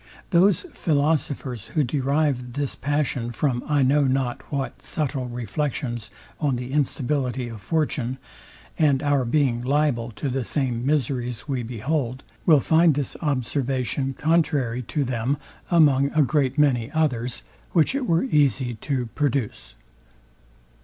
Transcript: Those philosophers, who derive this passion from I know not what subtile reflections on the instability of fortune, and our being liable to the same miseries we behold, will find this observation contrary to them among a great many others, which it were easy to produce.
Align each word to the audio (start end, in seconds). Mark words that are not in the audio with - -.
Those 0.31 0.61
philosophers, 0.71 1.67
who 1.67 1.83
derive 1.83 2.53
this 2.53 2.73
passion 2.73 3.31
from 3.31 3.63
I 3.67 3.83
know 3.83 4.05
not 4.05 4.41
what 4.51 4.81
subtile 4.81 5.27
reflections 5.27 6.09
on 6.39 6.55
the 6.55 6.71
instability 6.71 7.47
of 7.49 7.61
fortune, 7.61 8.17
and 8.79 9.03
our 9.03 9.23
being 9.25 9.61
liable 9.61 10.09
to 10.13 10.27
the 10.27 10.43
same 10.43 10.83
miseries 10.87 11.47
we 11.47 11.61
behold, 11.61 12.23
will 12.47 12.61
find 12.61 12.95
this 12.95 13.15
observation 13.21 14.15
contrary 14.17 14.81
to 14.81 15.03
them 15.03 15.37
among 15.69 16.09
a 16.13 16.23
great 16.23 16.57
many 16.57 16.89
others, 16.93 17.43
which 17.73 17.93
it 17.93 18.07
were 18.07 18.23
easy 18.23 18.73
to 18.73 19.05
produce. 19.13 19.75